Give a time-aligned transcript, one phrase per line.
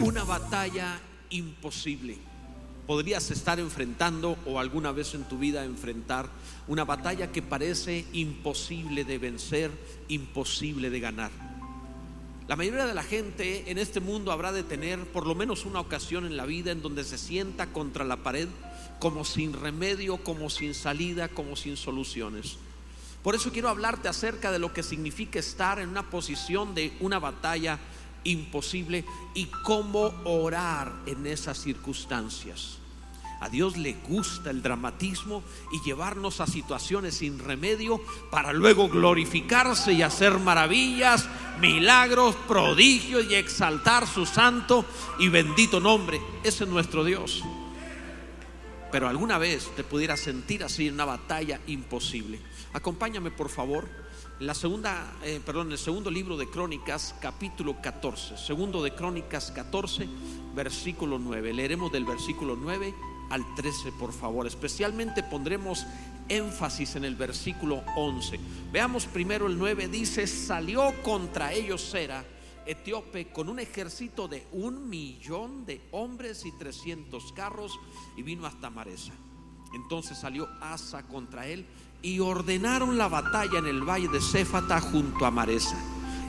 [0.00, 1.00] Una batalla
[1.30, 2.18] imposible.
[2.86, 6.28] Podrías estar enfrentando o alguna vez en tu vida enfrentar
[6.68, 9.70] una batalla que parece imposible de vencer,
[10.08, 11.30] imposible de ganar.
[12.46, 15.80] La mayoría de la gente en este mundo habrá de tener por lo menos una
[15.80, 18.48] ocasión en la vida en donde se sienta contra la pared
[18.98, 22.58] como sin remedio, como sin salida, como sin soluciones.
[23.22, 27.18] Por eso quiero hablarte acerca de lo que significa estar en una posición de una
[27.18, 27.80] batalla
[28.30, 29.04] imposible
[29.34, 32.78] y cómo orar en esas circunstancias.
[33.38, 38.00] A Dios le gusta el dramatismo y llevarnos a situaciones sin remedio
[38.30, 41.28] para luego glorificarse y hacer maravillas,
[41.60, 44.86] milagros, prodigios y exaltar su santo
[45.18, 46.18] y bendito nombre.
[46.44, 47.44] Ese es nuestro Dios.
[48.90, 52.40] Pero alguna vez te pudieras sentir así en una batalla imposible.
[52.72, 54.05] Acompáñame por favor
[54.40, 58.36] la segunda, eh, perdón, el segundo libro de Crónicas, capítulo 14.
[58.36, 60.06] Segundo de Crónicas 14,
[60.54, 61.54] versículo 9.
[61.54, 62.94] Leeremos del versículo 9
[63.30, 64.46] al 13, por favor.
[64.46, 65.86] Especialmente pondremos
[66.28, 68.38] énfasis en el versículo 11.
[68.72, 69.88] Veamos primero el 9.
[69.88, 72.22] Dice, salió contra ellos Sera,
[72.66, 77.72] etíope, con un ejército de un millón de hombres y trescientos carros
[78.18, 79.14] y vino hasta Maresa.
[79.74, 81.66] Entonces salió Asa contra él
[82.02, 85.76] y ordenaron la batalla en el valle de Céfata junto a Maresa.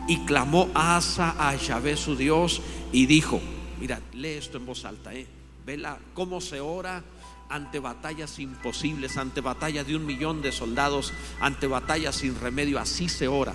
[0.08, 3.42] Y clamó Asa a Yahvé su Dios y dijo,
[3.80, 5.28] mira, lee esto en voz alta, ¿eh?
[5.66, 7.04] vela cómo se ora
[7.50, 13.10] ante batallas imposibles, ante batallas de un millón de soldados, ante batallas sin remedio, así
[13.10, 13.54] se ora.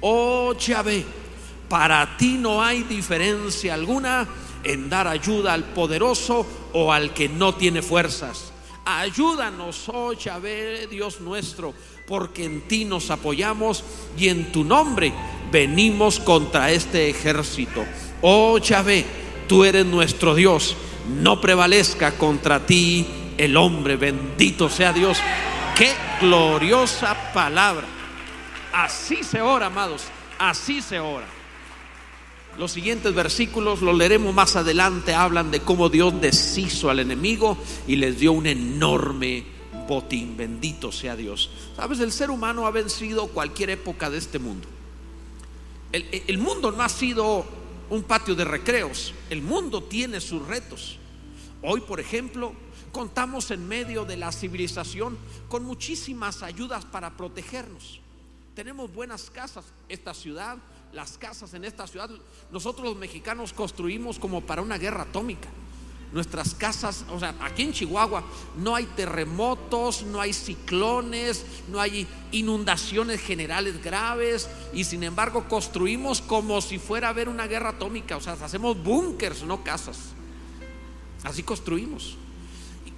[0.00, 1.04] Oh Yahvé,
[1.68, 4.26] para ti no hay diferencia alguna
[4.62, 8.51] en dar ayuda al poderoso o al que no tiene fuerzas
[8.84, 11.72] Ayúdanos, oh Yahvé, Dios nuestro,
[12.06, 13.84] porque en ti nos apoyamos
[14.18, 15.12] y en tu nombre
[15.52, 17.84] venimos contra este ejército.
[18.22, 19.04] Oh Yahvé,
[19.46, 20.76] tú eres nuestro Dios,
[21.20, 23.06] no prevalezca contra ti
[23.38, 25.18] el hombre, bendito sea Dios.
[25.76, 27.86] Qué gloriosa palabra.
[28.72, 30.04] Así se ora, amados,
[30.38, 31.41] así se ora.
[32.58, 37.96] Los siguientes versículos, los leeremos más adelante, hablan de cómo Dios deshizo al enemigo y
[37.96, 39.44] les dio un enorme
[39.88, 40.36] botín.
[40.36, 41.50] Bendito sea Dios.
[41.74, 44.68] Sabes, el ser humano ha vencido cualquier época de este mundo.
[45.92, 47.46] El, el mundo no ha sido
[47.88, 50.98] un patio de recreos, el mundo tiene sus retos.
[51.62, 52.52] Hoy, por ejemplo,
[52.90, 55.16] contamos en medio de la civilización
[55.48, 58.00] con muchísimas ayudas para protegernos.
[58.54, 59.64] Tenemos buenas casas.
[59.88, 60.58] Esta ciudad
[60.92, 62.10] las casas en esta ciudad,
[62.50, 65.48] nosotros los mexicanos construimos como para una guerra atómica.
[66.12, 68.22] Nuestras casas, o sea, aquí en Chihuahua
[68.58, 76.20] no hay terremotos, no hay ciclones, no hay inundaciones generales graves y sin embargo construimos
[76.20, 80.12] como si fuera a haber una guerra atómica, o sea, hacemos búnkers, no casas.
[81.24, 82.18] Así construimos.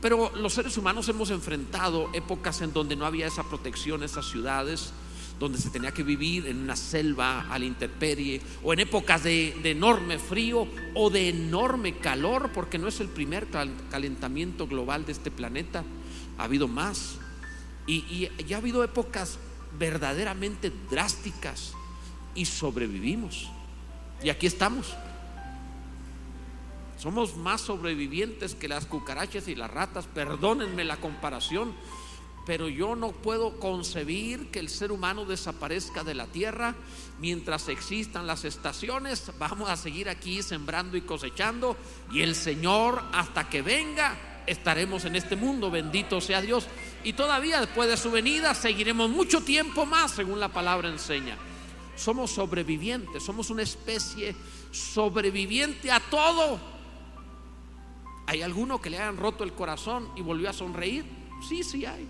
[0.01, 4.93] Pero los seres humanos hemos enfrentado épocas en donde no había esa protección, esas ciudades
[5.39, 9.55] donde se tenía que vivir en una selva a la intemperie, o en épocas de,
[9.65, 13.49] enorme frío o de enorme calor, porque no es el primer
[13.91, 15.85] calentamiento global de este planeta,
[16.39, 17.19] ha habido más.
[17.87, 19.39] Y, ya ha habido épocas
[19.79, 21.75] verdaderamente drásticas
[22.35, 23.51] y sobrevivimos.
[24.23, 24.95] Y aquí estamos.
[26.97, 31.75] Somos más sobrevivientes que las cucarachas y las ratas, perdónenme la comparación,
[32.47, 36.75] pero yo no puedo concebir que el ser humano desaparezca de la tierra
[37.19, 39.33] mientras existan las estaciones.
[39.39, 41.77] Vamos a seguir aquí sembrando y cosechando
[42.13, 46.67] y el Señor hasta que venga estaremos en este mundo, bendito sea Dios.
[47.03, 51.37] Y todavía después de su venida seguiremos mucho tiempo más, según la palabra enseña.
[51.97, 54.35] Somos sobrevivientes, somos una especie
[54.71, 56.59] sobreviviente a todo.
[58.27, 61.05] ¿Hay alguno que le hayan roto el corazón y volvió a sonreír?
[61.49, 62.09] Sí, sí hay.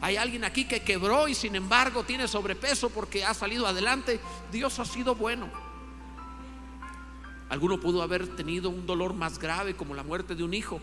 [0.00, 4.20] Hay alguien aquí que quebró y sin embargo tiene sobrepeso porque ha salido adelante.
[4.52, 5.50] Dios ha sido bueno.
[7.48, 10.80] Alguno pudo haber tenido un dolor más grave como la muerte de un hijo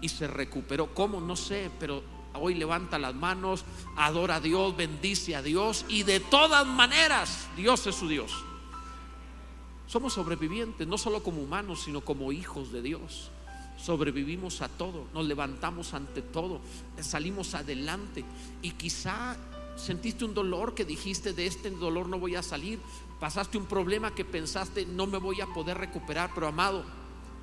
[0.00, 0.92] y se recuperó.
[0.94, 1.20] ¿Cómo?
[1.20, 2.02] No sé, pero
[2.34, 3.64] hoy levanta las manos,
[3.96, 8.32] adora a Dios, bendice a Dios y de todas maneras Dios es su Dios.
[9.86, 13.30] Somos sobrevivientes, no solo como humanos, sino como hijos de Dios
[13.84, 16.60] sobrevivimos a todo, nos levantamos ante todo,
[17.00, 18.24] salimos adelante.
[18.62, 19.36] Y quizá
[19.76, 22.78] sentiste un dolor que dijiste de este dolor no voy a salir,
[23.18, 26.84] pasaste un problema que pensaste no me voy a poder recuperar, pero amado,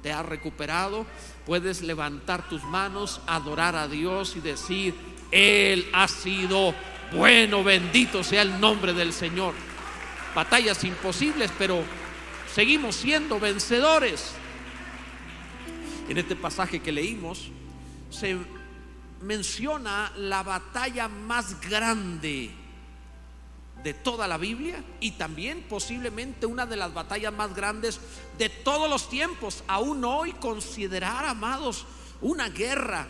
[0.03, 1.05] te has recuperado,
[1.45, 4.93] puedes levantar tus manos, adorar a Dios y decir,
[5.31, 6.73] Él ha sido
[7.11, 9.53] bueno, bendito sea el nombre del Señor.
[10.35, 11.81] Batallas imposibles, pero
[12.53, 14.33] seguimos siendo vencedores
[16.07, 17.49] En este pasaje que leímos
[18.09, 18.37] se
[19.21, 22.51] menciona la batalla más grande
[23.83, 27.99] de toda la Biblia y también posiblemente una de las batallas más grandes
[28.37, 29.63] de todos los tiempos.
[29.67, 31.85] Aún hoy considerar, amados,
[32.21, 33.07] una guerra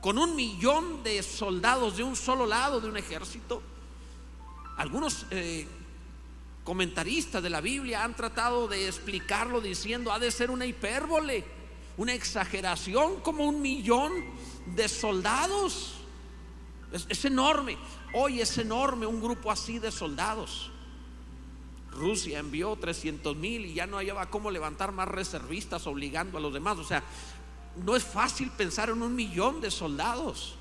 [0.00, 3.62] con un millón de soldados de un solo lado de un ejército.
[4.76, 5.66] Algunos eh,
[6.64, 11.44] comentaristas de la Biblia han tratado de explicarlo diciendo ha de ser una hipérbole,
[11.96, 14.12] una exageración como un millón
[14.74, 15.94] de soldados.
[16.92, 17.78] Es, enorme.
[18.14, 20.70] Hoy es enorme un grupo así de soldados.
[21.90, 26.52] Rusia envió 300 mil y ya no hallaba cómo levantar más reservistas obligando a los
[26.52, 26.78] demás.
[26.78, 27.02] O sea,
[27.84, 30.56] no es fácil pensar en un millón de soldados.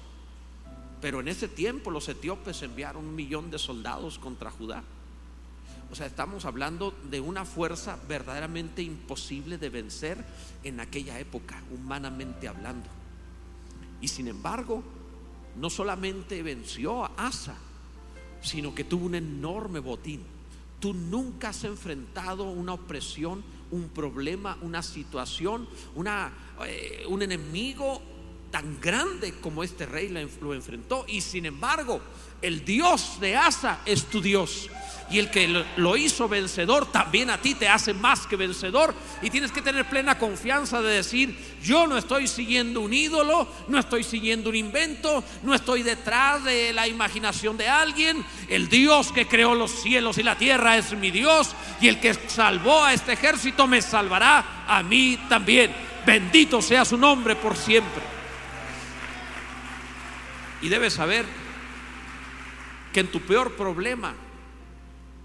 [1.01, 4.83] Pero en ese tiempo los etíopes enviaron un millón de soldados contra Judá.
[5.91, 10.23] O sea, estamos hablando de una fuerza verdaderamente imposible de vencer
[10.63, 12.87] en aquella época, humanamente hablando.
[13.99, 14.83] Y sin embargo,
[15.57, 17.57] no solamente venció a Asa,
[18.41, 20.23] sino que tuvo un enorme botín.
[20.79, 26.31] Tú nunca has enfrentado una opresión, un problema, una situación, una,
[26.65, 28.01] eh, un enemigo
[28.51, 31.05] tan grande como este rey lo enfrentó.
[31.07, 32.01] Y sin embargo,
[32.41, 34.69] el Dios de Asa es tu Dios.
[35.09, 38.95] Y el que lo hizo vencedor también a ti te hace más que vencedor.
[39.21, 43.77] Y tienes que tener plena confianza de decir, yo no estoy siguiendo un ídolo, no
[43.77, 48.25] estoy siguiendo un invento, no estoy detrás de la imaginación de alguien.
[48.47, 51.55] El Dios que creó los cielos y la tierra es mi Dios.
[51.81, 55.75] Y el que salvó a este ejército me salvará a mí también.
[56.05, 58.20] Bendito sea su nombre por siempre.
[60.61, 61.25] Y debes saber
[62.93, 64.13] que en tu peor problema,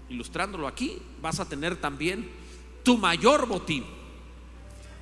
[0.09, 2.29] ilustrándolo aquí, vas a tener también
[2.83, 3.85] tu mayor botín.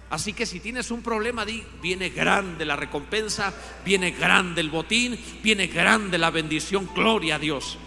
[0.09, 1.45] Así que si tienes un problema,
[1.81, 3.53] viene grande la recompensa,
[3.83, 7.77] viene grande el botín, viene grande la bendición, gloria a Dios.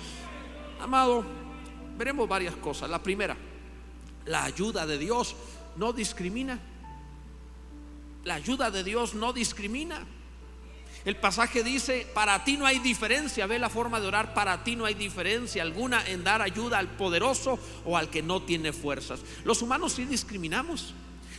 [0.80, 1.24] Amado,
[1.96, 2.90] veremos varias cosas.
[2.90, 3.36] La primera,
[4.26, 5.36] la ayuda de Dios
[5.76, 6.58] no discrimina.
[8.24, 10.04] La ayuda de Dios no discrimina.
[11.04, 14.76] El pasaje dice, para ti no hay diferencia, ve la forma de orar, para ti
[14.76, 19.20] no hay diferencia alguna en dar ayuda al poderoso o al que no tiene fuerzas.
[19.44, 20.94] Los humanos sí discriminamos.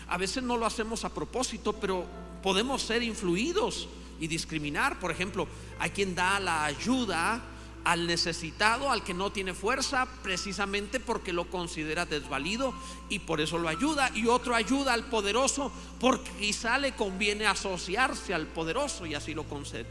[0.08, 2.06] A veces no lo hacemos a propósito, pero
[2.42, 3.88] podemos ser influidos
[4.20, 5.00] y discriminar.
[5.00, 5.48] Por ejemplo,
[5.78, 7.42] hay quien da la ayuda
[7.90, 12.72] al necesitado, al que no tiene fuerza, precisamente porque lo considera desvalido
[13.10, 14.12] y por eso lo ayuda.
[14.14, 19.44] Y otro ayuda al poderoso porque quizá le conviene asociarse al poderoso y así lo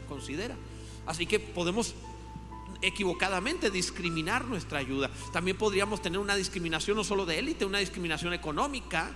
[0.07, 0.55] considera.
[1.07, 1.93] Así que podemos
[2.81, 5.11] equivocadamente discriminar nuestra ayuda.
[5.33, 9.11] También podríamos tener una discriminación no solo de élite, una discriminación económica,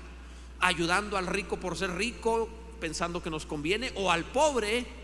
[0.59, 2.50] ayudando al rico por ser rico,
[2.81, 5.02] pensando que nos conviene, o al pobre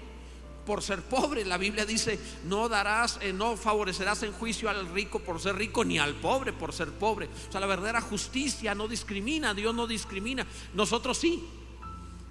[0.69, 1.43] por ser pobre.
[1.45, 5.83] La Biblia dice, no darás, eh, no favorecerás en juicio al rico por ser rico,
[5.83, 7.27] ni al pobre por ser pobre.
[7.47, 10.45] O sea, la verdadera justicia no discrimina, Dios no discrimina.
[10.75, 11.43] Nosotros sí.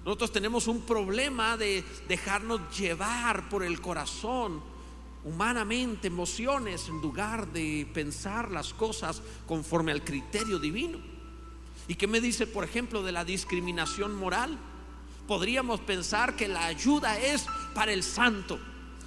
[0.05, 4.61] Nosotros tenemos un problema de dejarnos llevar por el corazón
[5.25, 10.97] humanamente, emociones, en lugar de pensar las cosas conforme al criterio divino.
[11.89, 14.57] ¿Y qué me dice, por ejemplo, de la discriminación moral?
[15.29, 17.45] Podríamos pensar que la ayuda es
[17.75, 18.59] para el santo,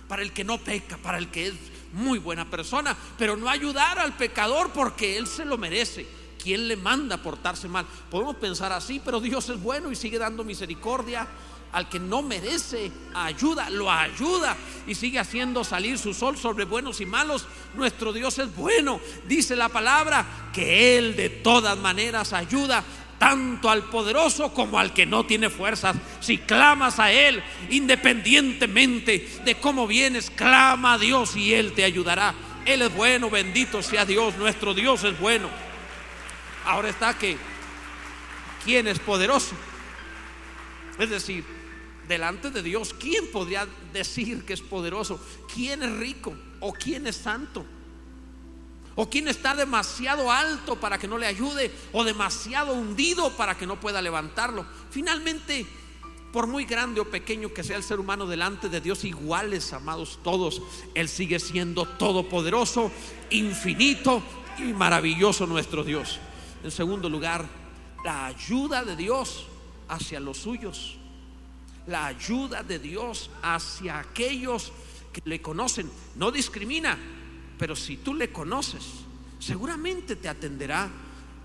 [0.06, 1.54] para el que no peca, para el que es
[1.94, 6.06] muy buena persona, pero no ayudar al pecador porque él se lo merece.
[6.40, 7.86] ¿Quién le manda portarse mal?
[8.08, 11.26] Podemos pensar así, pero Dios es bueno y sigue dando misericordia
[11.72, 17.00] al que no merece ayuda, lo ayuda y sigue haciendo salir su sol sobre buenos
[17.00, 17.46] y malos.
[17.74, 22.84] Nuestro Dios es bueno, dice la palabra, que Él de todas maneras ayuda
[23.22, 25.94] tanto al poderoso como al que no tiene fuerzas.
[26.18, 32.34] Si clamas a Él, independientemente de cómo vienes, clama a Dios y Él te ayudará.
[32.66, 35.48] Él es bueno, bendito sea Dios, nuestro Dios es bueno.
[36.64, 37.36] Ahora está que,
[38.64, 39.54] ¿quién es poderoso?
[40.98, 41.44] Es decir,
[42.08, 45.24] delante de Dios, ¿quién podría decir que es poderoso?
[45.54, 47.64] ¿Quién es rico o quién es santo?
[48.94, 51.70] O quien está demasiado alto para que no le ayude.
[51.92, 54.66] O demasiado hundido para que no pueda levantarlo.
[54.90, 55.66] Finalmente,
[56.32, 60.18] por muy grande o pequeño que sea el ser humano delante de Dios, iguales, amados
[60.24, 60.62] todos,
[60.94, 62.90] Él sigue siendo todopoderoso,
[63.30, 64.22] infinito
[64.58, 66.18] y maravilloso nuestro Dios.
[66.64, 67.46] En segundo lugar,
[68.04, 69.46] la ayuda de Dios
[69.88, 70.96] hacia los suyos.
[71.86, 74.72] La ayuda de Dios hacia aquellos
[75.12, 75.90] que le conocen.
[76.14, 76.96] No discrimina,
[77.62, 78.82] pero si tú le conoces,
[79.38, 80.90] seguramente te atenderá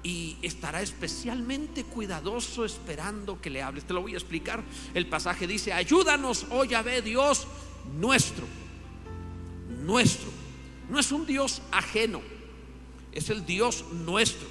[0.01, 3.85] y estará especialmente cuidadoso esperando que le hables.
[3.85, 4.63] Te lo voy a explicar.
[4.95, 7.45] El pasaje dice, ayúdanos, oh Yahvé, Dios
[7.99, 8.47] nuestro,
[9.83, 10.31] nuestro.
[10.89, 12.23] No es un Dios ajeno,
[13.11, 14.47] es el Dios nuestro.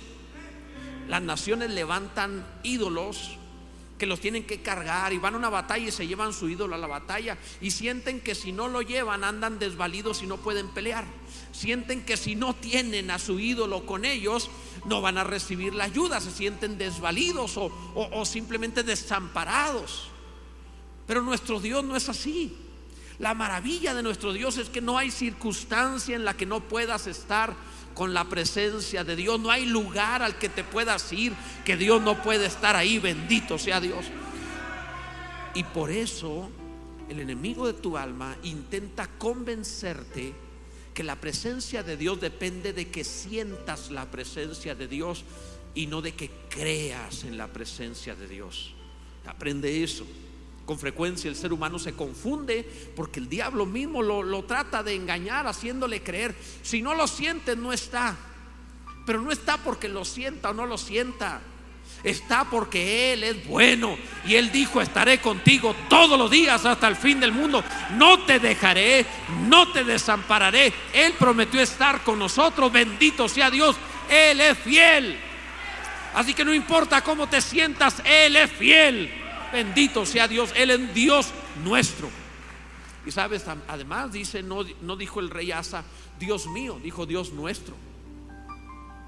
[1.09, 3.39] Las naciones levantan ídolos
[3.99, 6.75] que los tienen que cargar y van a una batalla y se llevan su ídolo
[6.75, 10.69] a la batalla y sienten que si no lo llevan andan desvalidos y no pueden
[10.69, 11.05] pelear.
[11.53, 14.51] Sienten que si no tienen a su ídolo con ellos
[14.85, 20.11] no van a recibir la ayuda, se sienten desvalidos o, o simplemente desamparados.
[21.07, 22.57] Pero nuestro Dios no es así.
[23.19, 27.07] La maravilla de nuestro Dios es que no hay circunstancia en la que no puedas
[27.07, 27.57] estar
[27.97, 29.41] con la presencia de Dios.
[29.41, 31.33] No hay lugar al que te puedas ir
[31.65, 32.99] que Dios no puede estar ahí.
[32.99, 34.05] Bendito sea Dios.
[35.55, 36.51] Y por eso
[37.09, 40.35] el enemigo de tu alma intenta convencerte
[40.93, 45.25] que la presencia de Dios depende de que sientas la presencia de Dios
[45.75, 48.75] y no de que creas en la presencia de Dios.
[49.27, 50.07] Aprende eso.
[50.67, 55.47] Con frecuencia el ser humano se confunde porque el diablo mismo lo, trata de engañar
[55.47, 56.35] haciéndole creer.
[56.63, 58.17] Si no lo siente, no está.
[59.07, 61.41] Pero no está porque lo sienta o no lo sienta.
[62.03, 63.97] Está porque Él es bueno.
[64.27, 67.63] Y Él dijo, estaré contigo todos los días hasta el fin del mundo.
[67.93, 69.07] No te dejaré,
[69.49, 70.73] no te desampararé.
[70.93, 72.73] Él prometió estar con nosotros.
[72.73, 73.77] Bendito sea Dios.
[74.11, 75.17] Él es fiel.
[76.13, 79.26] Así que no importa cómo te sientas, Él es fiel.
[79.53, 82.09] Bendito sea Dios, Él es Dios nuestro.
[83.07, 85.85] Y sabes, además dice, no, no dijo el rey Asa,
[86.19, 87.75] Dios mío, dijo Dios nuestro.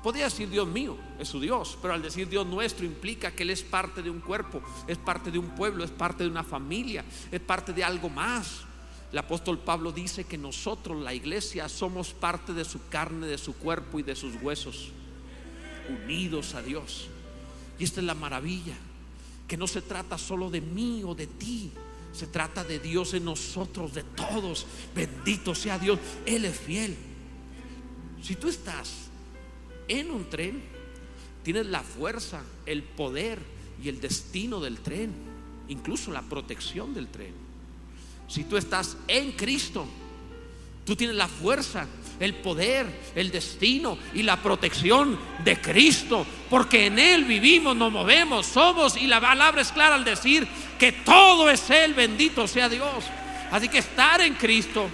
[0.03, 3.51] Podría decir Dios mío, es su Dios, pero al decir Dios nuestro implica que Él
[3.51, 7.05] es parte de un cuerpo, es parte de un pueblo, es parte de una familia,
[7.33, 8.61] es parte de algo más.
[9.11, 13.57] El apóstol Pablo dice que nosotros, la iglesia, somos parte de su carne, de su
[13.57, 14.91] cuerpo y de sus huesos,
[15.89, 17.09] unidos a Dios.
[17.81, 18.75] Y esta es la maravilla
[19.49, 21.73] que no se trata solo de mí o de ti,
[22.13, 24.67] se trata de Dios en nosotros, de todos.
[24.95, 26.97] Bendito sea Dios, Él es fiel.
[28.23, 29.09] Si tú estás
[29.89, 30.63] en un tren,
[31.43, 33.39] tienes la fuerza, el poder
[33.83, 35.13] y el destino del tren,
[35.69, 37.33] incluso la protección del tren.
[38.29, 39.87] Si tú estás en Cristo,
[40.85, 41.87] tú tienes la fuerza,
[42.21, 48.47] el poder, el destino y la protección de Cristo, porque en Él vivimos, nos movemos,
[48.47, 50.47] somos, y la palabra es clara al decir
[50.79, 53.05] que todo es Él, bendito sea Dios.
[53.51, 54.89] Así que estar en Cristo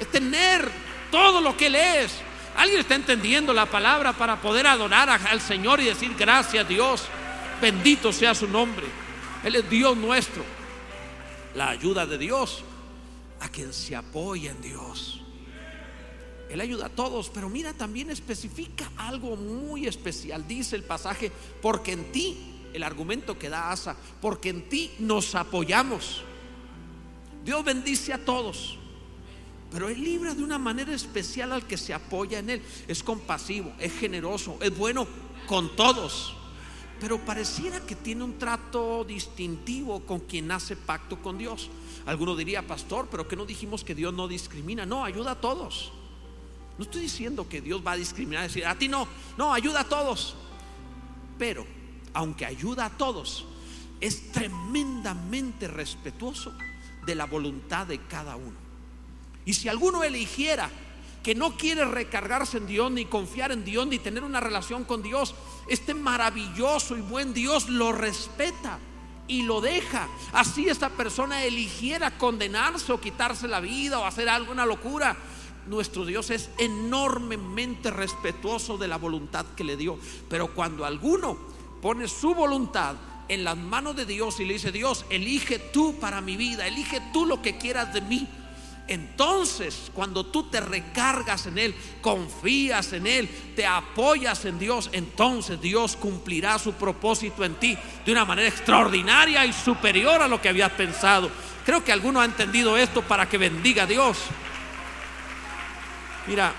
[0.00, 0.70] es tener
[1.10, 2.12] todo lo que Él es.
[2.56, 7.04] ¿Alguien está entendiendo la palabra para poder adorar al Señor y decir gracias Dios?
[7.60, 8.86] Bendito sea su nombre.
[9.44, 10.44] Él es Dios nuestro.
[11.54, 12.62] La ayuda de Dios
[13.40, 15.21] a quien se apoya en Dios.
[16.52, 20.46] Él ayuda a todos, pero mira, también especifica algo muy especial.
[20.46, 21.32] Dice el pasaje,
[21.62, 22.36] porque en ti,
[22.74, 26.22] el argumento que da Asa, porque en ti nos apoyamos.
[27.42, 28.76] Dios bendice a todos,
[29.70, 32.62] pero Él libra de una manera especial al que se apoya en Él.
[32.86, 35.06] Es compasivo, es generoso, es bueno
[35.46, 36.34] con todos.
[37.00, 41.70] Pero pareciera que tiene un trato distintivo con quien hace pacto con Dios.
[42.04, 44.84] Alguno diría, pastor, pero que no dijimos que Dios no discrimina.
[44.84, 45.92] No, ayuda a todos.
[46.78, 49.88] No estoy diciendo que Dios va a discriminar, decir, a ti no, no, ayuda a
[49.88, 50.34] todos.
[51.38, 51.66] Pero,
[52.14, 53.46] aunque ayuda a todos,
[54.00, 56.52] es tremendamente respetuoso
[57.06, 58.56] de la voluntad de cada uno.
[59.44, 60.70] Y si alguno eligiera
[61.22, 65.02] que no quiere recargarse en Dios, ni confiar en Dios, ni tener una relación con
[65.02, 65.34] Dios,
[65.68, 68.78] este maravilloso y buen Dios lo respeta
[69.28, 70.08] y lo deja.
[70.32, 75.16] Así esta persona eligiera condenarse o quitarse la vida o hacer alguna locura
[75.66, 79.98] nuestro Dios es enormemente respetuoso de la voluntad que le dio.
[80.28, 81.36] Pero cuando alguno
[81.80, 82.96] pone su voluntad
[83.28, 87.00] en las manos de Dios y le dice, Dios, elige tú para mi vida, elige
[87.12, 88.28] tú lo que quieras de mí.
[88.88, 95.60] Entonces, cuando tú te recargas en Él, confías en Él, te apoyas en Dios, entonces
[95.60, 100.48] Dios cumplirá su propósito en ti de una manera extraordinaria y superior a lo que
[100.48, 101.30] habías pensado.
[101.64, 104.18] Creo que alguno ha entendido esto para que bendiga a Dios.
[106.26, 106.54] Mira,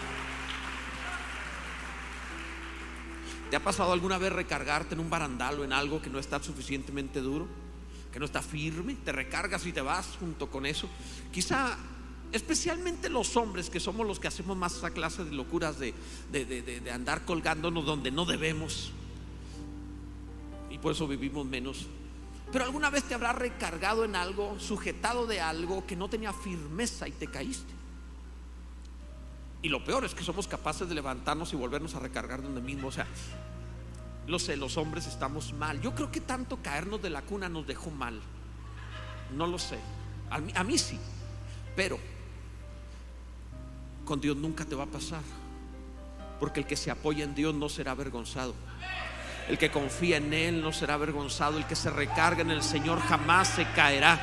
[3.49, 6.43] ¿te ha pasado alguna vez recargarte en un barandal o en algo que no está
[6.43, 7.47] suficientemente duro?
[8.11, 10.89] Que no está firme, te recargas y te vas junto con eso.
[11.31, 11.77] Quizá,
[12.33, 15.93] especialmente los hombres que somos los que hacemos más esa clase de locuras de,
[16.31, 18.91] de andar colgándonos donde no debemos.
[20.69, 21.87] Y por eso vivimos menos.
[22.51, 27.07] Pero alguna vez te habrás recargado en algo, sujetado de algo que no tenía firmeza
[27.07, 27.82] y te caíste.
[29.63, 32.89] Y lo peor es que somos capaces de levantarnos y volvernos a recargar donde mismo.
[32.89, 33.07] O sea,
[34.27, 35.81] Lo sé, los hombres estamos mal.
[35.81, 38.21] Yo creo que tanto caernos de la cuna nos dejó mal.
[39.35, 39.79] No lo sé.
[40.29, 40.99] A mí, a mí sí.
[41.75, 41.97] Pero
[44.05, 45.21] con Dios nunca te va a pasar.
[46.39, 48.53] Porque el que se apoya en Dios no será avergonzado.
[49.47, 51.57] El que confía en Él no será avergonzado.
[51.57, 54.19] El que se recarga en el Señor jamás se caerá.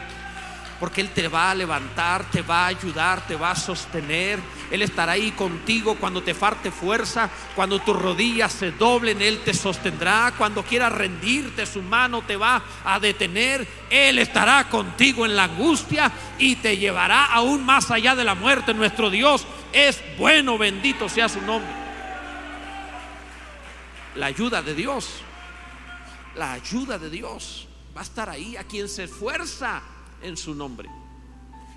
[0.81, 4.39] Porque Él te va a levantar, te va a ayudar, te va a sostener.
[4.71, 9.53] Él estará ahí contigo cuando te falte fuerza, cuando tus rodillas se doblen, Él te
[9.53, 10.33] sostendrá.
[10.39, 13.69] Cuando quieras rendirte, su mano te va a detener.
[13.91, 18.73] Él estará contigo en la angustia y te llevará aún más allá de la muerte.
[18.73, 21.71] Nuestro Dios es bueno, bendito sea su nombre.
[24.15, 25.09] La ayuda de Dios,
[26.35, 29.83] la ayuda de Dios va a estar ahí a quien se esfuerza
[30.23, 30.89] en su nombre.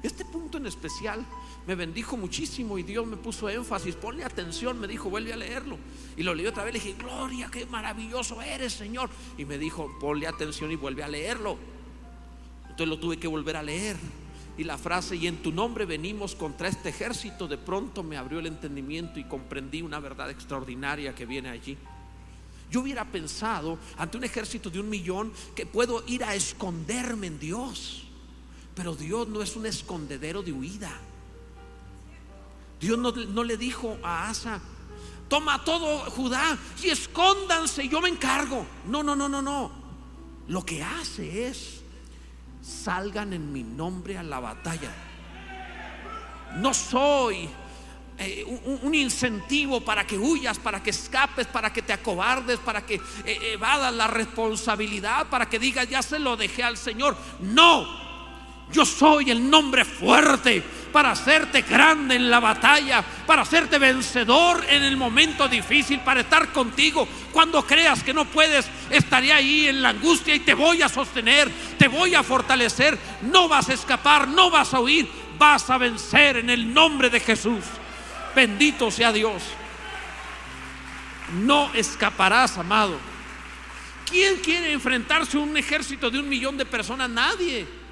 [0.04, 1.26] Este punto en especial
[1.66, 3.96] me bendijo muchísimo y Dios me puso énfasis.
[3.96, 5.78] Ponle atención, me dijo, vuelve a leerlo.
[6.18, 9.10] Y lo leí otra vez, le dije, Gloria, qué maravilloso eres, Señor.
[9.38, 11.58] Y me dijo, ponle atención y vuelve a leerlo.
[12.64, 13.96] Entonces lo tuve que volver a leer.
[14.58, 18.40] Y la frase, y en tu nombre venimos contra este ejército, de pronto me abrió
[18.40, 21.78] el entendimiento y comprendí una verdad extraordinaria que viene allí.
[22.70, 27.40] Yo hubiera pensado ante un ejército de un millón que puedo ir a esconderme en
[27.40, 28.08] Dios.
[28.76, 30.92] Pero Dios no es un escondedero de huida.
[32.80, 34.60] Dios no, le dijo a Asa,
[35.30, 38.66] toma todo Judá y escóndanse, yo me encargo.
[38.88, 39.72] No, no, no, no, no.
[40.48, 41.82] Lo que hace es,
[42.62, 44.92] salgan en mi nombre a la batalla.
[46.58, 47.50] No soy
[48.18, 48.46] eh,
[48.84, 53.54] un, incentivo para que huyas, para que escapes, para que te acobardes, para que eh,
[53.54, 57.16] evadas la responsabilidad, para que digas, ya se lo dejé al Señor.
[57.40, 58.03] No,
[58.74, 60.62] yo soy el nombre fuerte
[60.92, 66.52] para hacerte grande en la batalla, para hacerte vencedor en el momento difícil, para estar
[66.52, 67.08] contigo.
[67.32, 71.50] Cuando creas que no puedes, estaré ahí en la angustia y te voy a sostener,
[71.78, 72.98] te voy a fortalecer.
[73.22, 77.20] No vas a escapar, no vas a huir, vas a vencer en el nombre de
[77.20, 77.64] Jesús.
[78.36, 79.44] Bendito sea Dios.
[81.42, 82.98] No escaparás, amado.
[84.10, 87.10] ¿Quién quiere enfrentarse a un ejército de un millón de personas?
[87.10, 87.83] Nadie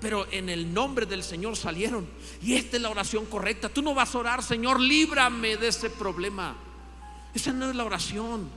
[0.00, 2.08] pero en el nombre del Señor salieron.
[2.42, 3.68] Y esta es la oración correcta.
[3.68, 6.56] Tú no vas a orar, Señor, líbrame de ese problema.
[7.34, 8.48] Esa no es la oración.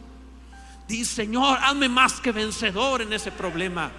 [0.88, 3.92] Dice, Señor, hazme más que vencedor en ese problema.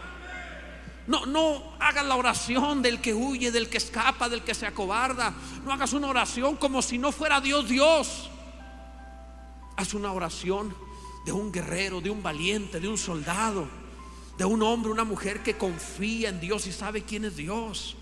[1.07, 5.35] No, no hagas la oración del que huye, del que escapa, del que se acobarda.
[5.64, 8.31] No hagas una oración como si no fuera Dios Dios.
[9.76, 10.74] Haz una oración
[11.24, 13.82] de un guerrero, de un valiente, de un soldado
[14.42, 17.94] de un hombre, una mujer que confía en Dios y sabe quién es Dios.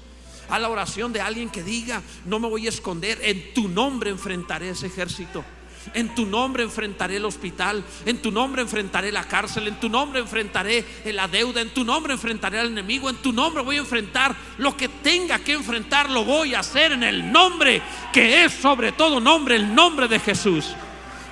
[0.48, 4.08] A la oración de alguien que diga, no me voy a esconder, en tu nombre
[4.08, 5.44] enfrentaré ese ejército.
[5.92, 10.20] En tu nombre enfrentaré el hospital, en tu nombre enfrentaré la cárcel, en tu nombre
[10.20, 14.34] enfrentaré la deuda, en tu nombre enfrentaré al enemigo, en tu nombre voy a enfrentar
[14.56, 17.82] lo que tenga que enfrentar, lo voy a hacer en el nombre
[18.14, 20.74] que es sobre todo nombre, el nombre de Jesús.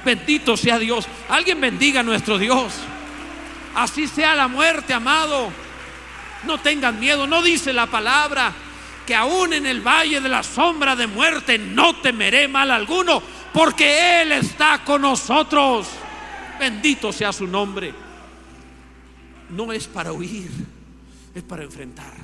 [0.04, 1.08] Bendito sea Dios.
[1.30, 2.74] Alguien bendiga a nuestro Dios.
[3.78, 5.50] Así sea la muerte, amado.
[6.42, 7.28] No tengan miedo.
[7.28, 8.52] No dice la palabra
[9.06, 13.22] que aún en el valle de la sombra de muerte no temeré mal alguno,
[13.54, 15.86] porque Él está con nosotros.
[16.58, 17.94] Bendito sea su nombre.
[19.50, 20.50] No es para huir,
[21.32, 22.14] es para enfrentar.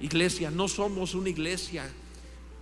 [0.00, 1.84] Iglesia, no somos una iglesia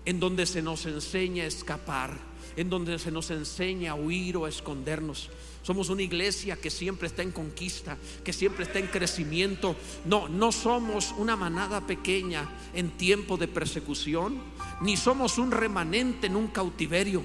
[0.05, 2.11] en donde se nos enseña a escapar,
[2.57, 5.31] en donde se nos enseña a huir o a escondernos.
[5.63, 9.77] Somos una iglesia que siempre está en conquista, que siempre está en crecimiento.
[10.05, 14.43] No, no somos una manada pequeña en tiempo de persecución,
[14.81, 17.23] ni somos un remanente en un cautiverio.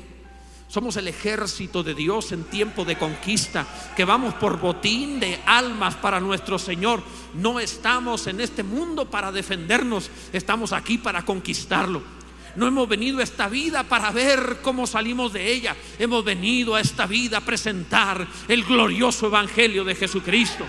[0.68, 5.96] Somos el ejército de Dios en tiempo de conquista, que vamos por botín de almas
[5.96, 7.02] para nuestro Señor.
[7.34, 12.17] No estamos en este mundo para defendernos, estamos aquí para conquistarlo.
[12.58, 15.76] No hemos venido a esta vida para ver cómo salimos de ella.
[16.00, 20.66] Hemos venido a esta vida a presentar el glorioso Evangelio de Jesucristo.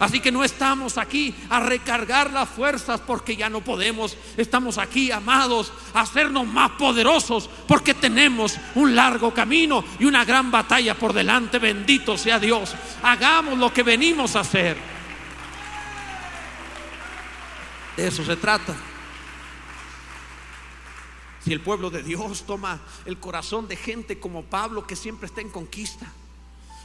[0.00, 4.18] Así que no estamos aquí a recargar las fuerzas porque ya no podemos.
[4.36, 10.50] Estamos aquí, amados, a hacernos más poderosos porque tenemos un largo camino y una gran
[10.50, 11.58] batalla por delante.
[11.58, 12.74] Bendito sea Dios.
[13.02, 14.76] Hagamos lo que venimos a hacer.
[17.96, 18.76] De eso se trata.
[21.44, 25.42] Si el pueblo de Dios toma el corazón de gente como Pablo que siempre está
[25.42, 26.10] en conquista.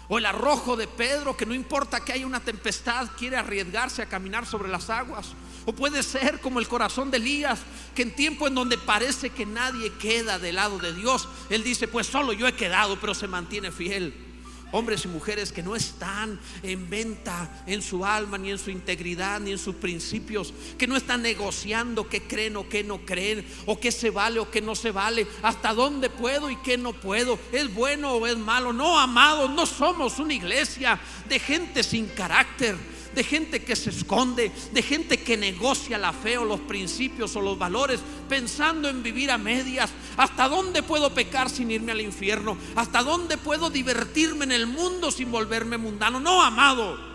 [0.09, 4.09] O el arrojo de Pedro que no importa que haya una tempestad, quiere arriesgarse a
[4.09, 5.33] caminar sobre las aguas.
[5.65, 7.61] O puede ser como el corazón de Elías,
[7.95, 11.87] que en tiempo en donde parece que nadie queda del lado de Dios, él dice,
[11.87, 14.28] pues solo yo he quedado, pero se mantiene fiel.
[14.71, 19.39] Hombres y mujeres que no están en venta en su alma, ni en su integridad,
[19.39, 20.53] ni en sus principios.
[20.77, 23.45] Que no están negociando qué creen o qué no creen.
[23.65, 25.27] O qué se vale o qué no se vale.
[25.41, 27.39] Hasta dónde puedo y qué no puedo.
[27.51, 28.73] Es bueno o es malo.
[28.73, 32.75] No, amados, no somos una iglesia de gente sin carácter
[33.15, 37.41] de gente que se esconde, de gente que negocia la fe o los principios o
[37.41, 39.89] los valores, pensando en vivir a medias.
[40.17, 42.57] ¿Hasta dónde puedo pecar sin irme al infierno?
[42.75, 46.19] ¿Hasta dónde puedo divertirme en el mundo sin volverme mundano?
[46.19, 47.08] No, amado.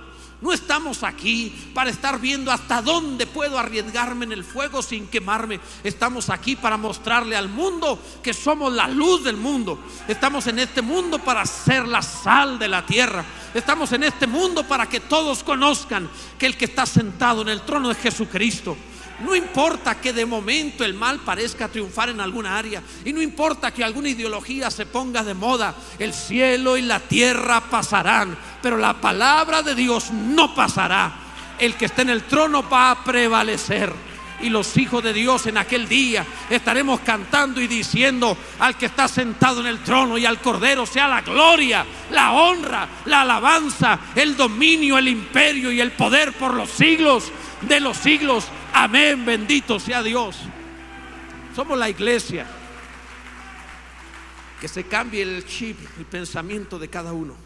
[0.44, 5.58] No estamos aquí para estar viendo hasta dónde puedo arriesgarme en el fuego sin quemarme.
[5.82, 9.82] Estamos aquí para mostrarle al mundo que somos la luz del mundo.
[10.06, 13.24] Estamos en este mundo para ser la sal de la tierra.
[13.54, 17.62] Estamos en este mundo para que todos conozcan que el que está sentado en el
[17.62, 18.76] trono es Jesucristo.
[19.20, 22.82] No importa que de momento el mal parezca triunfar en alguna área.
[23.04, 25.74] Y no importa que alguna ideología se ponga de moda.
[25.98, 28.36] El cielo y la tierra pasarán.
[28.60, 31.12] Pero la palabra de Dios no pasará.
[31.58, 33.92] El que está en el trono va a prevalecer.
[34.40, 39.06] Y los hijos de Dios en aquel día estaremos cantando y diciendo al que está
[39.06, 44.36] sentado en el trono y al Cordero sea la gloria, la honra, la alabanza, el
[44.36, 47.30] dominio, el imperio y el poder por los siglos
[47.62, 48.44] de los siglos.
[48.76, 50.36] Amén, bendito sea Dios.
[51.54, 52.44] Somos la iglesia.
[54.60, 57.36] Que se cambie el chip, el pensamiento de cada uno.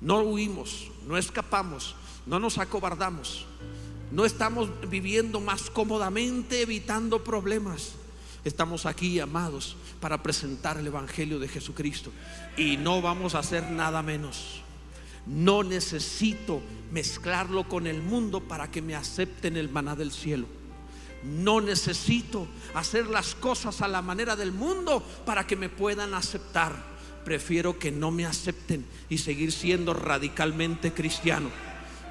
[0.00, 1.94] No huimos, no escapamos,
[2.26, 3.46] no nos acobardamos.
[4.10, 7.92] No estamos viviendo más cómodamente, evitando problemas.
[8.44, 12.10] Estamos aquí, amados, para presentar el Evangelio de Jesucristo.
[12.56, 14.62] Y no vamos a hacer nada menos.
[15.28, 20.46] No necesito mezclarlo con el mundo para que me acepten el maná del cielo.
[21.22, 26.74] No necesito hacer las cosas a la manera del mundo para que me puedan aceptar.
[27.24, 31.50] Prefiero que no me acepten y seguir siendo radicalmente cristiano.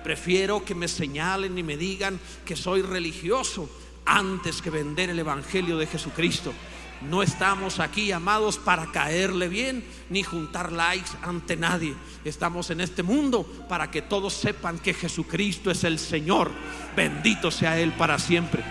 [0.04, 3.70] Prefiero que me señalen y me digan que soy religioso
[4.06, 6.54] antes que vender el Evangelio de Jesucristo.
[7.02, 11.94] No estamos aquí, amados, para caerle bien ni juntar likes ante nadie.
[12.26, 16.52] Estamos en este mundo para que todos sepan que Jesucristo es el Señor.
[16.96, 18.64] Bendito sea Él para siempre.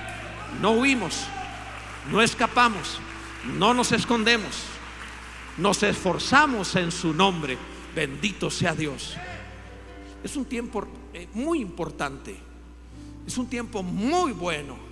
[0.61, 1.27] No huimos,
[2.11, 2.99] no escapamos,
[3.59, 4.65] no nos escondemos.
[5.57, 7.57] Nos esforzamos en su nombre.
[7.95, 9.17] Bendito sea Dios.
[10.23, 12.37] Es un tiempo eh, muy importante.
[13.27, 14.86] Es un tiempo muy bueno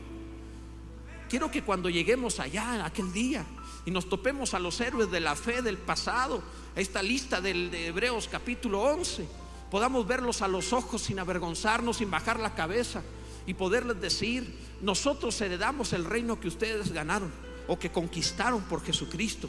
[1.28, 3.44] Quiero que cuando lleguemos allá, aquel día,
[3.86, 6.42] y nos topemos a los héroes de la fe del pasado,
[6.76, 9.26] a esta lista del, de Hebreos capítulo 11,
[9.70, 13.02] podamos verlos a los ojos sin avergonzarnos, sin bajar la cabeza
[13.46, 17.32] y poderles decir, nosotros heredamos el reino que ustedes ganaron
[17.68, 19.48] o que conquistaron por Jesucristo,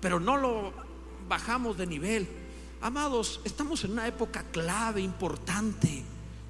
[0.00, 0.72] pero no lo
[1.28, 2.28] bajamos de nivel.
[2.80, 6.02] Amados, estamos en una época clave, importante.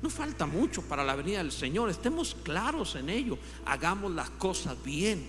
[0.03, 4.83] No falta mucho para la venida del Señor, estemos claros en ello, hagamos las cosas
[4.83, 5.27] bien,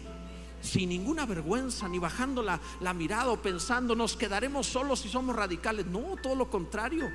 [0.62, 5.36] sin ninguna vergüenza, ni bajando la, la mirada o pensando nos quedaremos solos si somos
[5.36, 5.88] radicales.
[5.88, 7.12] No, todo lo contrario,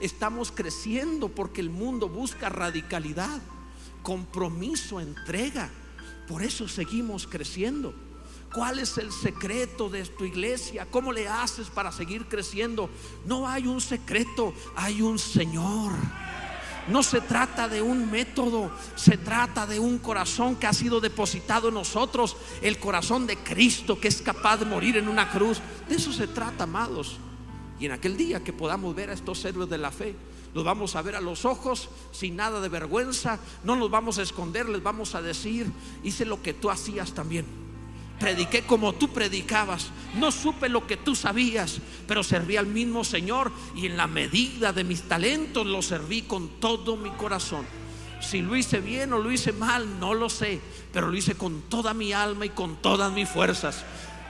[0.00, 3.40] estamos creciendo porque el mundo busca radicalidad,
[4.02, 5.68] compromiso, entrega.
[6.28, 7.92] Por eso seguimos creciendo.
[8.54, 10.86] ¿Cuál es el secreto de tu iglesia?
[10.90, 12.88] ¿Cómo le haces para seguir creciendo?
[13.24, 15.92] No hay un secreto, hay un Señor.
[16.90, 21.68] No se trata de un método, se trata de un corazón que ha sido depositado
[21.68, 25.60] en nosotros, el corazón de Cristo que es capaz de morir en una cruz.
[25.88, 27.18] De eso se trata, amados.
[27.78, 30.14] Y en aquel día que podamos ver a estos héroes de la fe,
[30.52, 34.22] los vamos a ver a los ojos sin nada de vergüenza, no nos vamos a
[34.22, 35.70] esconder, les vamos a decir,
[36.02, 37.69] hice lo que tú hacías también
[38.20, 43.50] prediqué como tú predicabas, no supe lo que tú sabías, pero serví al mismo Señor
[43.74, 47.66] y en la medida de mis talentos lo serví con todo mi corazón.
[48.20, 50.60] Si lo hice bien o lo hice mal, no lo sé,
[50.92, 53.84] pero lo hice con toda mi alma y con todas mis fuerzas.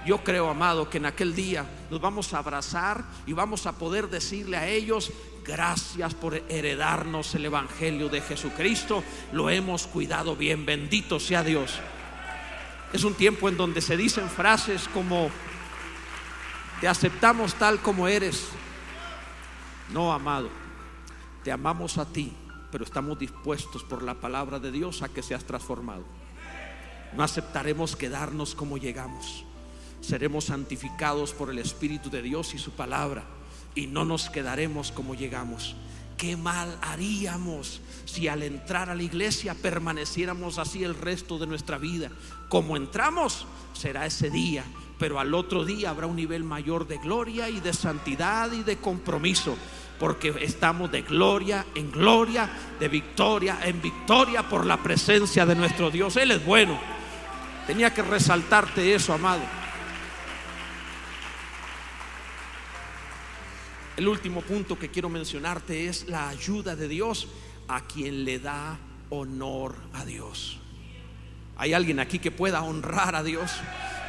[0.07, 4.09] Yo creo, amado, que en aquel día nos vamos a abrazar y vamos a poder
[4.09, 5.11] decirle a ellos,
[5.45, 11.81] gracias por heredarnos el Evangelio de Jesucristo, lo hemos cuidado bien, bendito sea Dios.
[12.93, 15.31] Es un tiempo en donde se dicen frases como,
[16.81, 18.49] te aceptamos tal como eres.
[19.91, 20.49] No, amado,
[21.45, 22.33] te amamos a ti,
[22.73, 26.05] pero estamos dispuestos por la palabra de Dios a que seas transformado.
[27.17, 29.45] No aceptaremos quedarnos como llegamos.
[30.01, 33.25] Seremos santificados por el Espíritu de Dios y su palabra
[33.75, 35.77] y no nos quedaremos como llegamos.
[36.17, 41.79] Qué mal haríamos si al entrar a la iglesia permaneciéramos así el resto de nuestra
[41.79, 42.11] vida.
[42.49, 44.65] Como entramos, será ese día
[45.01, 48.77] pero al otro día habrá un nivel mayor de gloria y de santidad y de
[48.77, 49.57] compromiso,
[49.99, 55.91] porque estamos de gloria en gloria, de victoria en victoria por la presencia de nuestro
[55.91, 56.19] Dios.
[56.19, 56.79] Él es bueno.
[57.67, 59.41] Tenía que resaltarte eso, amado.
[63.97, 67.27] El último punto que quiero mencionarte es la ayuda de Dios
[67.71, 68.79] a quien le da
[69.11, 70.59] honor a Dios.
[71.57, 73.53] ¿Hay alguien aquí que pueda honrar a Dios?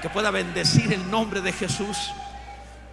[0.01, 1.97] Que pueda bendecir el nombre de Jesús.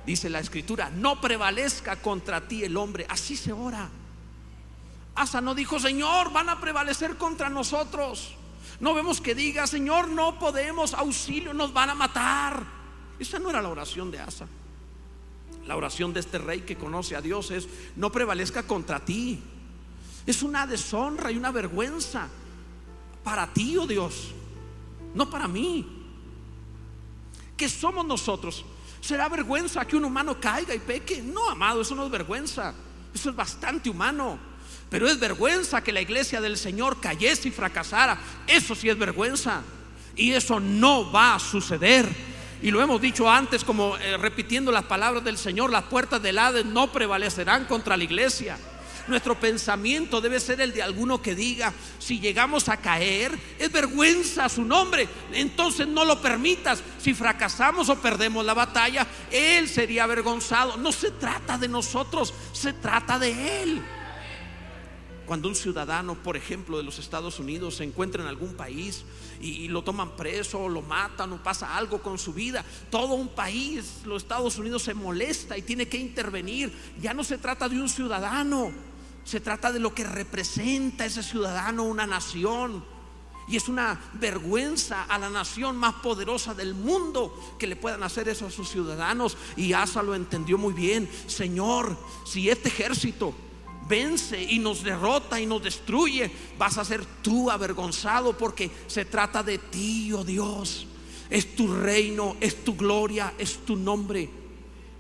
[0.05, 3.07] Dice la escritura, no prevalezca contra ti el hombre.
[3.09, 3.89] Así se ora.
[5.15, 8.35] Asa no dijo, Señor, van a prevalecer contra nosotros.
[8.79, 12.63] No vemos que diga, Señor, no podemos, auxilio, nos van a matar.
[13.19, 14.47] Esa no era la oración de Asa.
[15.67, 19.43] La oración de este rey que conoce a Dios es, no prevalezca contra ti.
[20.29, 22.29] Es una deshonra y una vergüenza
[23.25, 24.35] para ti, oh Dios,
[25.15, 25.89] no para mí.
[27.57, 28.63] ¿Qué somos nosotros?
[29.01, 31.23] ¿Será vergüenza que un humano caiga y peque?
[31.23, 32.75] No, amado, eso no es vergüenza.
[33.15, 34.39] Eso es bastante humano.
[34.91, 38.19] Pero es vergüenza que la iglesia del Señor cayese y fracasara.
[38.47, 39.63] Eso sí es vergüenza.
[40.15, 42.07] Y eso no va a suceder.
[42.61, 46.39] Y lo hemos dicho antes, como eh, repitiendo las palabras del Señor, las puertas del
[46.39, 48.59] Hades no prevalecerán contra la iglesia.
[49.09, 54.49] Nuestro pensamiento debe ser el de alguno que diga, si llegamos a caer, es vergüenza
[54.49, 56.83] su nombre, entonces no lo permitas.
[56.99, 60.77] Si fracasamos o perdemos la batalla, Él sería avergonzado.
[60.77, 63.83] No se trata de nosotros, se trata de Él.
[65.29, 69.05] Cuando un ciudadano, por ejemplo, de los Estados Unidos se encuentra en algún país
[69.43, 73.29] y, lo toman preso, o lo matan, o pasa algo con su vida, todo un
[73.29, 76.73] país, los Estados Unidos se molesta y tiene que intervenir.
[76.99, 78.73] Ya no se trata de un ciudadano,
[79.29, 82.83] se trata de lo que representa ese ciudadano, una nación.
[83.47, 88.27] Y es una vergüenza a la nación más poderosa del mundo que le puedan hacer
[88.31, 89.37] eso a sus ciudadanos.
[89.55, 91.11] Y Asa lo entendió muy bien.
[91.27, 93.35] Señor, si este ejército
[93.87, 99.43] vence y nos derrota y nos destruye, vas a ser tú avergonzado porque se trata
[99.43, 100.87] de ti, oh Dios.
[101.29, 104.31] Es tu reino, es tu gloria, es tu nombre.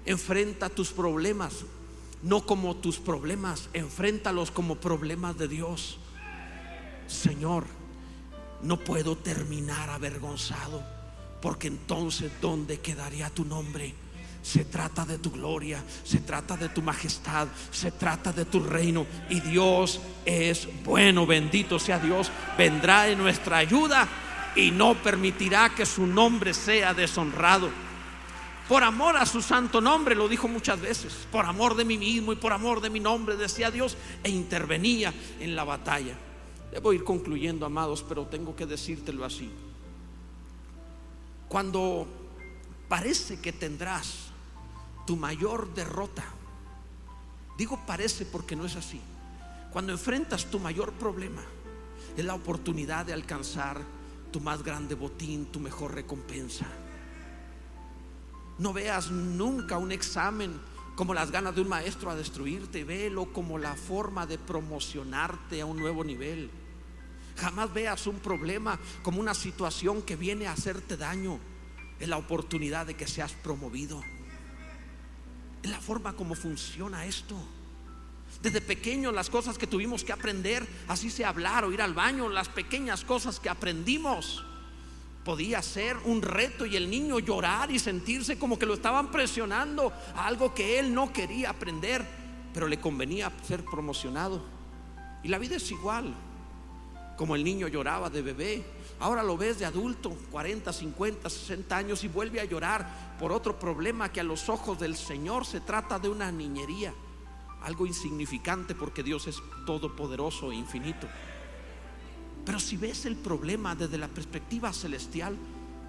[0.04, 1.64] Enfrenta tus problemas,
[2.22, 5.98] no como tus problemas, enfréntalos como problemas de Dios.
[7.06, 7.64] Señor,
[8.62, 10.82] no puedo terminar avergonzado,
[11.40, 13.94] porque entonces ¿dónde quedaría tu nombre?
[14.42, 19.06] Se trata de tu gloria, se trata de tu majestad, se trata de tu reino.
[19.28, 22.30] Y Dios es bueno, bendito sea Dios.
[22.56, 24.08] Vendrá en nuestra ayuda
[24.56, 27.70] y no permitirá que su nombre sea deshonrado.
[28.68, 32.32] Por amor a su santo nombre, lo dijo muchas veces, por amor de mí mismo
[32.32, 36.14] y por amor de mi nombre, decía Dios, e intervenía en la batalla.
[36.70, 39.50] Debo ir concluyendo, amados, pero tengo que decírtelo así.
[41.48, 42.06] Cuando
[42.88, 44.28] parece que tendrás
[45.06, 46.24] tu mayor derrota.
[47.56, 49.00] Digo parece porque no es así.
[49.72, 51.42] Cuando enfrentas tu mayor problema,
[52.14, 53.80] es la oportunidad de alcanzar
[54.30, 56.66] tu más grande botín, tu mejor recompensa.
[58.58, 60.60] No veas nunca un examen
[60.96, 65.66] como las ganas de un maestro a destruirte, velo como la forma de promocionarte a
[65.66, 66.50] un nuevo nivel.
[67.36, 71.38] Jamás veas un problema como una situación que viene a hacerte daño,
[72.00, 74.02] es la oportunidad de que seas promovido.
[75.62, 77.36] Es la forma como funciona esto.
[78.42, 82.28] Desde pequeño las cosas que tuvimos que aprender, así sea hablar o ir al baño,
[82.28, 84.44] las pequeñas cosas que aprendimos,
[85.28, 89.92] podía ser un reto y el niño llorar y sentirse como que lo estaban presionando
[90.14, 92.02] a algo que él no quería aprender,
[92.54, 94.42] pero le convenía ser promocionado.
[95.22, 96.14] Y la vida es igual,
[97.18, 98.64] como el niño lloraba de bebé,
[99.00, 103.56] Ahora lo ves de adulto, 40, 50, 60 años y vuelve a llorar por otro
[103.56, 106.92] problema que a los ojos del Señor se trata de una niñería,
[107.62, 109.36] algo insignificante porque Dios es
[109.66, 111.06] todopoderoso e infinito.
[112.48, 115.36] Pero si ves el problema desde la perspectiva celestial,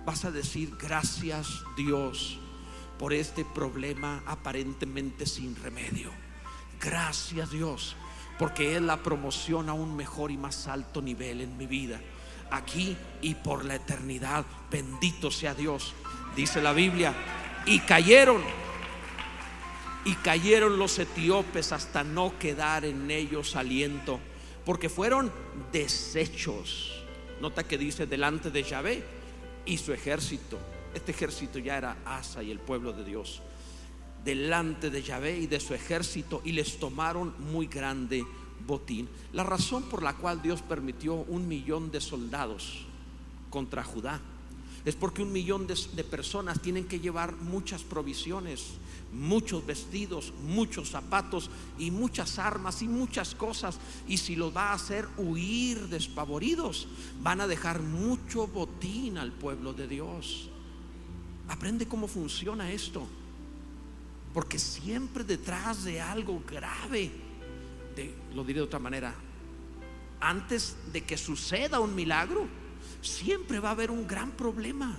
[0.05, 2.37] vas a decir gracias Dios
[2.97, 6.11] por este problema aparentemente sin remedio.
[6.81, 7.95] Gracias Dios
[8.37, 12.01] porque es la promoción a un mejor y más alto nivel en mi vida
[12.51, 14.45] aquí y por la eternidad.
[14.69, 15.93] Bendito sea Dios,
[16.35, 17.13] dice la Biblia.
[17.67, 18.41] Y cayeron,
[20.03, 24.19] y cayeron los etíopes hasta no quedar en ellos aliento,
[24.69, 25.31] porque fueron
[25.71, 27.03] deshechos.
[27.41, 29.03] Nota que dice delante de Yahvé
[29.65, 30.59] y su ejército.
[30.93, 33.41] Este ejército ya era Asa y el pueblo de Dios.
[34.23, 38.23] Delante de Yahvé y de su ejército y les tomaron muy grande
[38.67, 39.09] botín.
[39.33, 42.85] La razón por la cual Dios permitió un millón de soldados
[43.49, 44.21] contra Judá
[44.89, 48.71] es porque un millón de, personas tienen que llevar muchas provisiones,
[49.13, 53.77] muchos vestidos, muchos zapatos y muchas armas y muchas cosas.
[54.07, 56.87] Y si los va a hacer huir despavoridos,
[57.21, 60.49] van a dejar mucho botín al pueblo de Dios.
[61.49, 63.07] Aprende cómo funciona esto.
[64.33, 67.11] Porque siempre detrás de algo grave,
[67.95, 69.13] de, lo diré de otra manera,
[70.19, 72.47] antes de que suceda un milagro,
[73.01, 74.97] siempre va a haber un gran problema.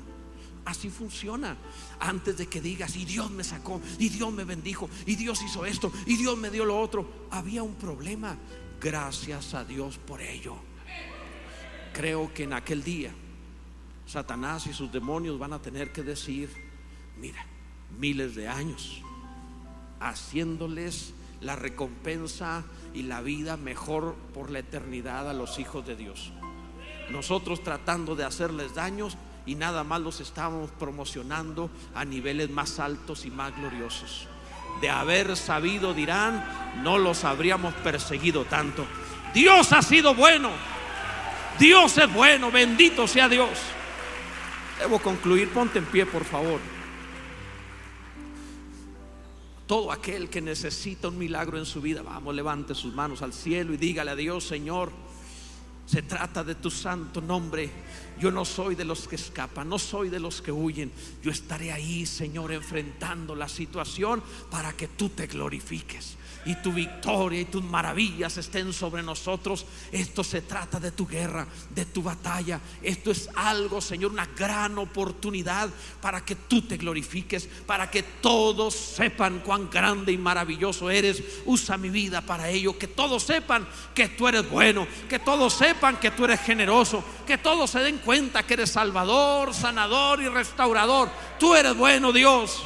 [0.64, 1.56] Así funciona.
[1.98, 5.64] Antes de que digas, y Dios me sacó, y Dios me bendijo, y Dios hizo
[5.64, 8.36] esto, y Dios me dio lo otro, había un problema.
[8.80, 10.56] Gracias a Dios por ello.
[11.92, 13.12] Creo que en aquel día
[14.06, 16.50] Satanás y sus demonios van a tener que decir,
[17.18, 17.44] mira,
[17.98, 19.02] miles de años,
[20.00, 26.32] haciéndoles la recompensa y la vida mejor por la eternidad a los hijos de Dios.
[27.10, 33.24] Nosotros tratando de hacerles daños y nada más los estamos promocionando a niveles más altos
[33.24, 34.28] y más gloriosos.
[34.80, 36.44] De haber sabido, dirán,
[36.82, 38.86] no los habríamos perseguido tanto.
[39.34, 40.50] Dios ha sido bueno.
[41.58, 42.50] Dios es bueno.
[42.50, 43.58] Bendito sea Dios.
[44.78, 45.50] Debo concluir.
[45.50, 46.60] Ponte en pie, por favor.
[49.66, 53.72] Todo aquel que necesita un milagro en su vida, vamos, levante sus manos al cielo
[53.72, 54.90] y dígale a Dios, Señor,
[55.90, 57.68] se trata de tu santo nombre.
[58.20, 60.92] Yo no soy de los que escapan, no soy de los que huyen.
[61.20, 64.22] Yo estaré ahí, Señor, enfrentando la situación
[64.52, 69.66] para que tú te glorifiques y tu victoria y tus maravillas estén sobre nosotros.
[69.92, 72.60] Esto se trata de tu guerra, de tu batalla.
[72.82, 75.68] Esto es algo, Señor, una gran oportunidad
[76.00, 81.22] para que tú te glorifiques, para que todos sepan cuán grande y maravilloso eres.
[81.44, 85.98] Usa mi vida para ello, que todos sepan que tú eres bueno, que todos sepan
[85.98, 91.10] que tú eres generoso, que todos se den cuenta que eres salvador, sanador y restaurador.
[91.38, 92.62] Tú eres bueno, Dios.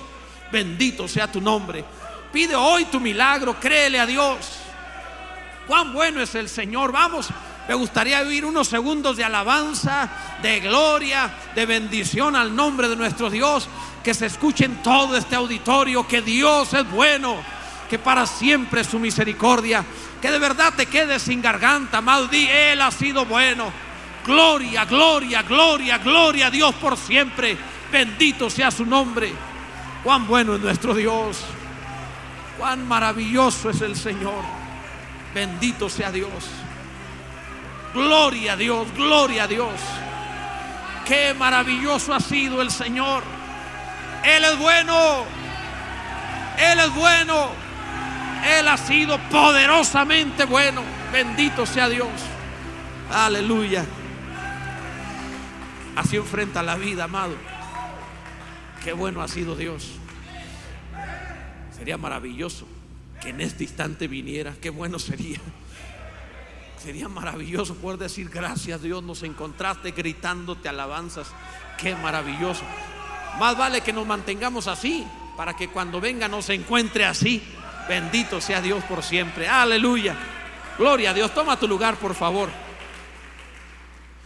[0.52, 1.84] Bendito sea tu nombre.
[2.34, 4.58] Pide hoy tu milagro, créele a Dios.
[5.68, 6.90] Cuán bueno es el Señor.
[6.90, 7.28] Vamos,
[7.68, 10.10] me gustaría vivir unos segundos de alabanza,
[10.42, 13.68] de gloria, de bendición al nombre de nuestro Dios.
[14.02, 17.36] Que se escuche en todo este auditorio que Dios es bueno,
[17.88, 19.84] que para siempre es su misericordia.
[20.20, 22.26] Que de verdad te quedes sin garganta, amado.
[22.26, 23.72] Di, Él ha sido bueno.
[24.26, 27.56] Gloria, gloria, gloria, gloria a Dios por siempre.
[27.92, 29.32] Bendito sea su nombre.
[30.02, 31.38] Cuán bueno es nuestro Dios.
[32.58, 34.44] Cuán maravilloso es el Señor.
[35.34, 36.30] Bendito sea Dios.
[37.92, 39.74] Gloria a Dios, gloria a Dios.
[41.04, 43.22] Qué maravilloso ha sido el Señor.
[44.24, 45.24] Él es bueno.
[46.58, 47.48] Él es bueno.
[48.58, 50.82] Él ha sido poderosamente bueno.
[51.12, 52.08] Bendito sea Dios.
[53.12, 53.84] Aleluya.
[55.96, 57.34] Así enfrenta la vida, amado.
[58.82, 59.92] Qué bueno ha sido Dios.
[61.84, 62.66] Sería maravilloso
[63.20, 64.54] que en este instante viniera.
[64.58, 65.38] Qué bueno sería.
[66.82, 71.28] Sería maravilloso poder decir gracias Dios, nos encontraste gritándote alabanzas.
[71.76, 72.62] Qué maravilloso.
[73.38, 77.42] Más vale que nos mantengamos así para que cuando venga nos encuentre así.
[77.86, 79.46] Bendito sea Dios por siempre.
[79.46, 80.16] Aleluya.
[80.78, 81.34] Gloria a Dios.
[81.34, 82.48] Toma tu lugar, por favor.